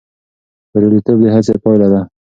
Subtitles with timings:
[0.71, 2.01] بریالیتوب د هڅې پایله ده.